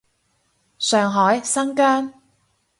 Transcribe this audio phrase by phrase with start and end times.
[0.79, 2.11] 上海，新疆